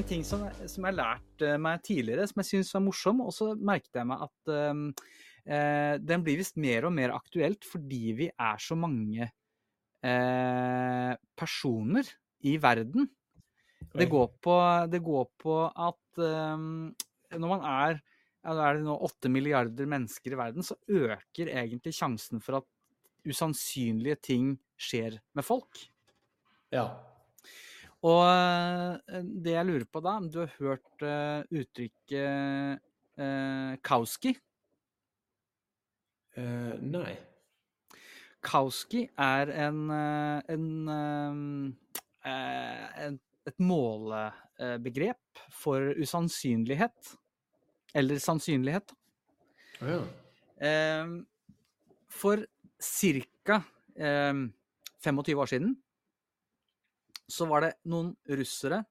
[0.00, 3.22] en ting som, som jeg har lært eh, meg tidligere, som jeg syns var morsom,
[3.24, 4.86] og så merket jeg meg at um,
[5.44, 12.12] eh, den blir visst mer og mer aktuelt fordi vi er så mange eh, personer
[12.48, 13.08] i verden.
[13.90, 14.56] Det går, på,
[14.92, 16.90] det går på at um,
[17.32, 18.00] når man er
[18.40, 22.68] ja, er det nå åtte milliarder mennesker i verden, så øker egentlig sjansen for at
[23.28, 25.82] usannsynlige ting skjer med folk.
[26.72, 26.86] Ja.
[28.06, 32.80] Og eh, det jeg lurer på da, om du har hørt uh, uttrykket
[33.20, 34.32] uh, Kauski?
[36.38, 37.12] Uh, nei.
[38.40, 39.82] Kauski er en,
[40.48, 40.68] en,
[42.24, 43.18] en
[43.50, 47.10] et målebegrep for usannsynlighet.
[47.92, 48.94] Eller sannsynlighet.
[49.82, 50.00] Oh, ja.
[52.08, 52.46] For
[52.80, 53.60] ca.
[54.00, 55.76] 25 år siden
[57.30, 58.82] så var det noen russere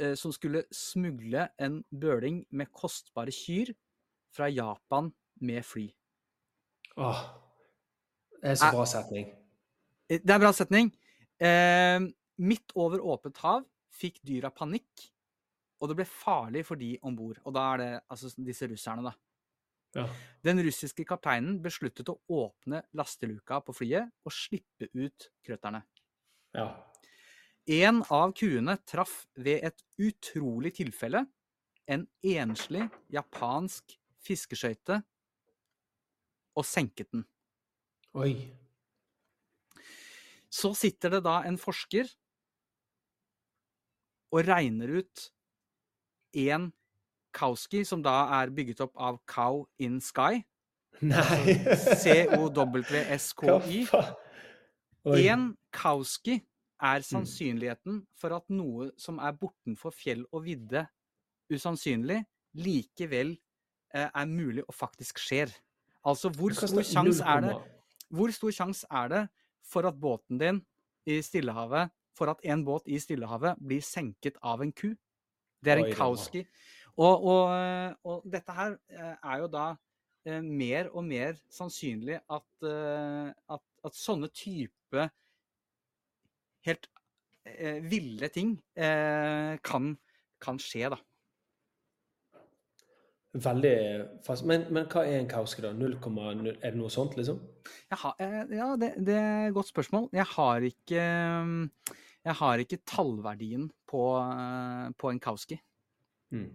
[0.00, 3.72] eh, som skulle smugle en bøling med kostbare kyr
[4.34, 5.10] fra Japan
[5.42, 5.88] med fly.
[7.00, 7.22] Åh,
[8.40, 9.30] det er så bra setning.
[10.10, 10.92] Det er en bra setning.
[11.40, 11.98] Eh,
[12.40, 13.64] midt over åpent hav
[14.00, 15.08] fikk dyra panikk,
[15.80, 17.40] og det ble farlig for de om bord.
[17.44, 19.14] Og da er det altså disse russerne, da.
[19.96, 20.04] Ja.
[20.46, 25.82] Den russiske kapteinen besluttet å åpne lasteluka på flyet og slippe ut krøtterne.
[26.54, 26.68] Ja.
[27.70, 31.22] En av kuene traff ved et utrolig tilfelle
[31.90, 33.94] en enslig japansk
[34.26, 34.96] fiskeskøyte
[36.58, 37.22] og senket den.
[38.18, 38.34] Oi.
[40.50, 42.10] Så sitter det da en forsker
[44.34, 45.30] og regner ut
[46.34, 46.70] én
[47.34, 50.42] Kowski, som da er bygget opp av Cow in Sky.
[51.06, 51.54] Nei!
[52.02, 53.86] C-O-W-S-K-Y.
[55.22, 56.49] Én Kauski
[56.82, 60.84] er sannsynligheten for at noe som er bortenfor fjell og vidde,
[61.50, 62.20] usannsynlig,
[62.58, 63.34] likevel
[63.94, 65.52] eh, er mulig og faktisk skjer.
[66.06, 67.54] Altså, hvor stor sjanse er det
[68.08, 69.20] Hvor stor sjanse er det
[69.62, 70.62] for at båten din
[71.06, 74.94] i Stillehavet For at en båt i Stillehavet blir senket av en ku?
[75.60, 76.46] Det er en Kauski.
[76.96, 79.66] Og, og, og, dette her eh, er jo da
[80.26, 85.06] eh, mer og mer sannsynlig at, at, at sånne type
[86.66, 86.88] helt
[87.48, 89.94] eh, ville ting eh, kan,
[90.42, 91.00] kan, skje, da.
[93.30, 93.74] Veldig
[94.26, 94.42] fast.
[94.48, 95.70] Men, men hva er en kauske, da?
[95.70, 96.48] 0,0?
[96.50, 97.38] Er det noe sånt, liksom?
[97.94, 100.08] Har, eh, ja, det, det, er et godt spørsmål.
[100.16, 101.04] Jeg har ikke,
[102.26, 105.60] jeg har ikke tallverdien på, eh, på en kauski.
[106.34, 106.50] Mm.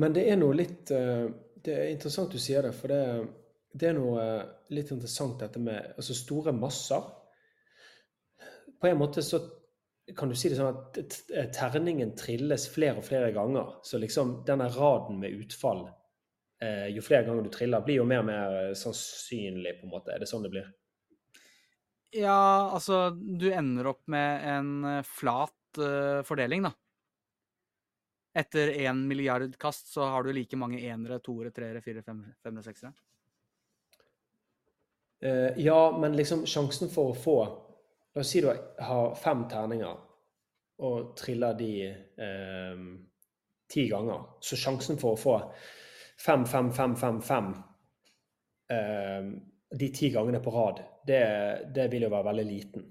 [0.00, 1.26] Men det er noe litt eh,
[1.60, 3.00] Det er interessant du sier det, for det,
[3.76, 4.22] det er noe
[4.72, 7.04] litt interessant dette med altså store masser
[8.80, 9.40] på en måte så
[10.16, 13.76] kan du si det sånn at terningen trilles flere og flere ganger.
[13.86, 15.84] Så liksom denne raden med utfall,
[16.62, 19.94] eh, jo flere ganger du triller, blir jo mer og mer eh, sannsynlig, på en
[19.94, 20.14] måte.
[20.14, 20.70] Er det sånn det blir?
[22.10, 26.74] Ja, altså Du ender opp med en eh, flat uh, fordeling, da.
[28.40, 32.92] Etter én milliard kast så har du like mange enere, toere, treere, firere, femmere, seksere.
[35.22, 37.40] Uh, ja, men liksom sjansen for å få
[38.20, 40.00] La oss si du har fem terninger
[40.84, 42.80] og triller de eh,
[43.64, 44.26] ti ganger.
[44.44, 45.36] Så sjansen for å få
[46.20, 47.48] fem, fem, fem, fem, fem
[48.76, 49.30] eh,
[49.72, 51.22] de ti gangene på rad, det,
[51.72, 52.84] det, vil jo være veldig liten.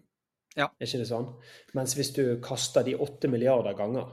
[0.56, 0.66] Ja.
[0.66, 1.30] Er ikke det sånn?
[1.78, 4.10] Mens hvis du kaster de åtte milliarder ganger,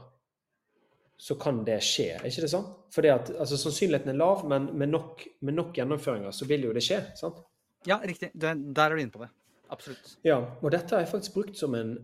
[1.17, 2.11] så kan det skje.
[2.19, 2.69] Er ikke det sånn?
[2.93, 6.77] Fordi at altså, Sannsynligheten er lav, men med nok, med nok, gjennomføringer så vil jo
[6.77, 7.01] det skje.
[7.17, 7.41] sant?
[7.89, 8.35] Ja, riktig.
[8.37, 9.33] Der er du inne på det.
[9.73, 10.17] Absolutt.
[10.25, 11.97] Ja, og dette har jeg faktisk brukt som en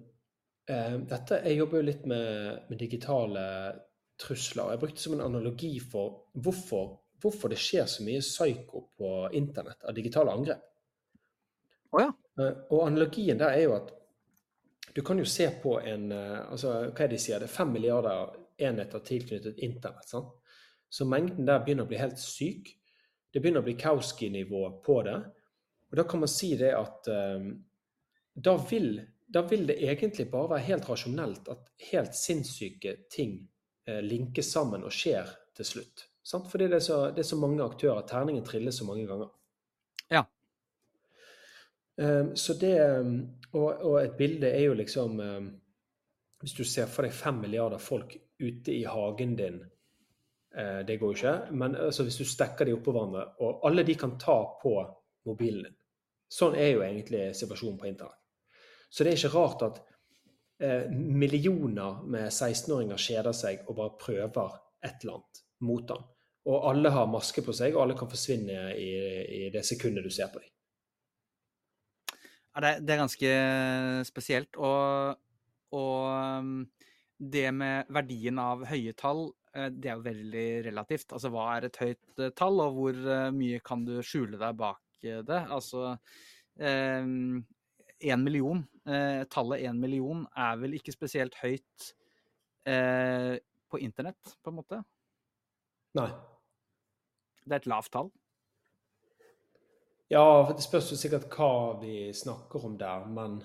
[0.70, 3.46] eh, dette, Jeg jobber jo litt med, med digitale
[4.20, 4.66] trusler.
[4.66, 8.86] og Jeg brukte det som en analogi for hvorfor, hvorfor, det skjer så mye psyko
[8.98, 10.70] på internett av digitale angrep.
[11.94, 12.12] Oh, ja.
[12.40, 13.92] eh, og analogien der er jo at
[14.94, 17.42] du kan jo se på en eh, altså, Hva er det de sier?
[17.42, 20.10] Det er fem milliarder enheter tilknyttet internett.
[20.10, 20.34] sant?
[20.90, 22.70] Så mengden der begynner å bli helt syk.
[23.34, 25.16] Det begynner å bli Kauski-nivå på det.
[25.94, 27.52] Og Da kan man si det at um,
[28.34, 28.96] da, vil,
[29.30, 33.36] da, vil, det egentlig bare være helt rasjonelt at helt sinnssyke ting
[33.86, 36.08] uh, linkes sammen og skjer til slutt.
[36.26, 36.48] Sant?
[36.50, 38.02] Fordi det er, så, det er, så, mange aktører.
[38.10, 39.30] Terningen trilles så mange ganger.
[40.10, 40.24] Ja.
[41.94, 43.14] Um, så det um,
[43.52, 45.22] og, og, et bilde er jo liksom
[46.42, 51.14] Hvis du ser for deg fem milliarder folk ute i hagen din uh, Det går
[51.14, 51.38] jo ikke.
[51.54, 54.76] Men altså, hvis du stekker de oppå hverandre, og alle de kan ta på
[55.30, 55.78] mobilen din
[56.34, 58.20] Sånn er jo egentlig situasjonen på internett.
[58.90, 59.82] Så det er ikke rart at
[60.62, 66.10] eh, millioner med 16-åringer kjeder seg og bare prøver et eller annet mot den.
[66.50, 68.90] Og alle har maske på seg, og alle kan forsvinne i,
[69.24, 70.50] i det sekundet du ser på dem.
[72.54, 73.30] Ja, det, det, er ganske
[74.06, 74.60] spesielt.
[74.62, 75.16] Og,
[75.74, 76.10] og
[76.44, 76.58] um,
[77.18, 79.26] det med verdien av høye tall,
[79.56, 81.14] eh, det er jo veldig relativt.
[81.16, 84.60] Altså hva er et høyt eh, tall, og hvor eh, mye kan du skjule deg
[84.60, 85.42] bak det?
[85.52, 85.98] Altså
[86.60, 87.06] én
[88.00, 91.94] eh, million, eh, tallet én million er vel ikke spesielt høyt
[92.70, 93.38] eh,
[93.70, 94.82] på internett, på en måte?
[95.98, 96.10] Nei.
[97.44, 98.12] Det er et lavt tall?
[100.14, 103.08] Ja, det spørs jo sikkert hva vi snakker om der.
[103.10, 103.42] Men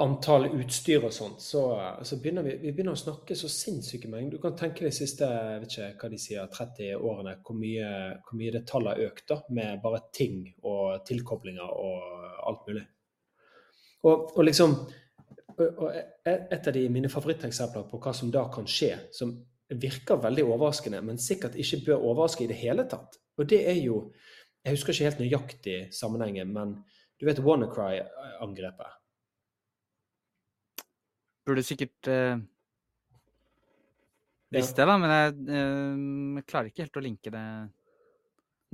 [0.00, 1.62] antall utstyr og sånt, så,
[2.00, 4.38] så begynner vi, vi, begynner å snakke så sinnssyke mengder.
[4.38, 7.90] Du kan tenke de siste jeg vet ikke hva de sier, 30 årene, hvor mye,
[8.24, 12.86] hvor mye det tallet har økt da, med bare ting og tilkoblinger og alt mulig.
[14.08, 14.80] Og, og liksom
[15.62, 15.90] og
[16.24, 19.34] Et av de mine favoritteksempler på hva som da kan skje, som
[19.68, 23.18] virker veldig overraskende, men sikkert ikke bør overraske i det hele tatt.
[23.36, 24.06] Og det er jo
[24.62, 26.76] Jeg husker ikke helt nøyaktig sammenhengen, men
[27.18, 29.01] du vet WannaCry-angrepet?
[31.46, 32.38] Burde sikkert uh,
[34.52, 37.42] visst det, da, men jeg uh, klarer ikke helt å linke det.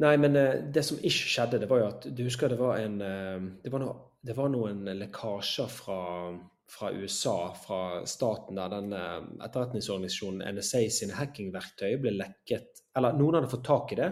[0.04, 2.82] Nei, men uh, det som ikke skjedde, det var jo at Du husker det var
[2.82, 6.00] en det var, no, det var noen lekkasjer fra
[6.68, 13.48] fra USA, fra staten, der den etterretningsorganisasjonen NSA sine hackingverktøy ble lekket Eller noen hadde
[13.48, 14.10] fått tak i det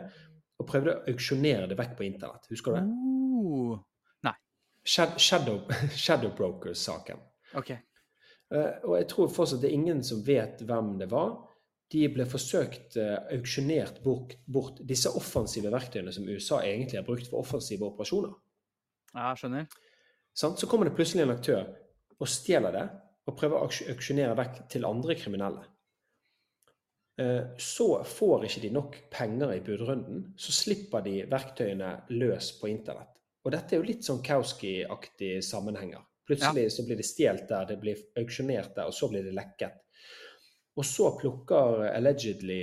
[0.57, 2.49] og prøvde å auksjonere det vekk på internett.
[2.49, 3.83] Husker du det?
[4.25, 4.33] Nei.
[4.89, 5.59] Shadow,
[6.05, 7.21] Shadow Brokers-saken.
[7.61, 7.83] Okay.
[8.55, 11.35] Uh, og jeg tror fortsatt det er ingen som vet hvem det var.
[11.93, 17.31] De ble forsøkt uh, auksjonert bort, bort, disse offensive verktøyene som USA egentlig har brukt
[17.31, 18.35] for offensive operasjoner.
[19.17, 19.67] Ja, skjønner.
[20.37, 21.71] Så kommer det plutselig en aktør
[22.21, 22.85] og stjeler det
[23.27, 25.65] og prøver å auksjonere vekk til andre kriminelle.
[27.21, 32.69] Eh, så får ikke de nok penger i budrunden, så slipper de verktøyene løs på
[32.71, 33.15] internett.
[33.47, 36.05] Og dette er jo litt sånn Kauski-aktig sammenhenger.
[36.27, 39.77] Plutselig så blir det stjålet der, det blir auksjonert der, og så blir det lekket.
[40.77, 42.61] Og så plukker allegedly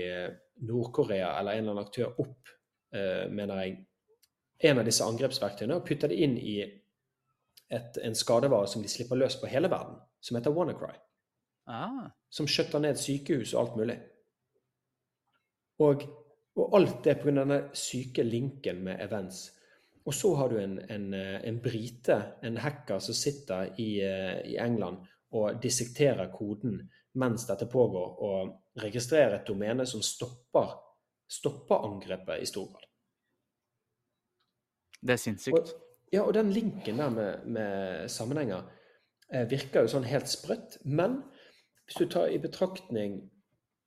[0.67, 2.51] Nord-Korea eller en eller annen aktør opp,
[2.95, 3.77] eh, mener jeg,
[4.63, 9.19] en av disse angrepsverktøyene og putter det inn i et, en skadevare som de slipper
[9.19, 10.93] løs på hele verden, som heter WannaCry.
[11.67, 12.11] Ah.
[12.29, 13.97] Som skjøtter ned sykehus og alt mulig.
[15.83, 16.05] Og,
[16.59, 17.33] og alt det pga.
[17.41, 19.47] denne syke linken med events.
[20.05, 24.99] Og så har du en, en, en brite, en hacker, som sitter i, i, England
[25.33, 26.81] og dissekterer koden
[27.19, 30.73] mens dette pågår, og registrerer et domene som stopper,
[31.29, 32.89] stopper angrepet i stor grad.
[35.03, 35.73] Det er sinnssykt.
[35.73, 38.63] Og, ja, og den linken der med, med sammenhenger
[39.29, 40.79] eh, virker jo sånn helt sprøtt.
[40.85, 41.21] Men
[41.85, 43.19] hvis du tar i betraktning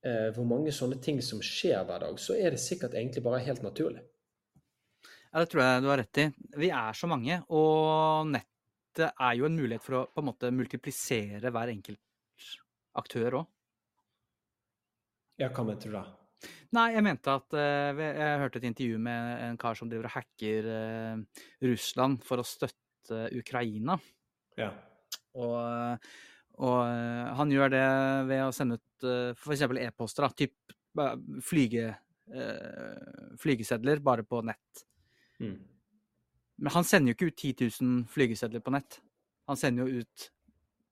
[0.07, 3.43] eh, hvor mange sånne ting som skjer hver dag, så er det sikkert egentlig bare
[3.47, 4.05] helt naturlig.
[5.33, 6.27] Ja, det tror jeg du har rett i.
[6.63, 10.53] Vi er så mange, og nettet er jo en mulighet for å på en måte
[10.55, 12.01] multiplisere hver enkelt
[12.97, 13.51] aktør òg.
[15.37, 16.07] Ja, hva mente du da?
[16.77, 20.17] Nei, jeg mente at uh, Jeg hørte et intervju med en kar som driver og
[20.17, 23.99] hacker uh, Russland for å støtte Ukraina.
[24.59, 24.73] Ja.
[25.37, 26.09] Og,
[26.59, 27.87] og uh, han gjør det
[28.33, 29.67] ved å sende ut f.eks.
[29.85, 30.29] e-poster.
[30.33, 30.77] Typ
[31.45, 31.91] flyge,
[33.37, 34.87] flygesedler bare på nett.
[35.43, 35.59] Mm.
[36.57, 39.01] Men han sender jo ikke ut 10 000 flygesedler på nett.
[39.51, 40.31] Han sender jo ut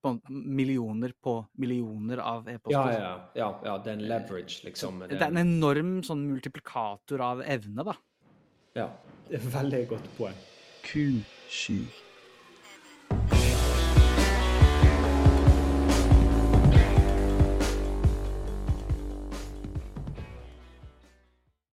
[0.04, 2.76] på millioner på millioner av e-poster.
[2.76, 5.00] Ja, ja, ja, ja, det er en leverage, liksom.
[5.08, 7.96] Det er en enorm sånn multiplikator av evne, da.
[8.76, 8.90] Ja.
[9.30, 10.36] Det er veldig godt poeng.
[10.84, 11.78] Kusky.